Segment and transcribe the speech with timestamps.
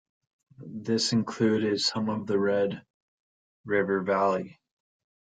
[0.65, 2.83] This included some of the Red
[3.65, 4.57] River Valley.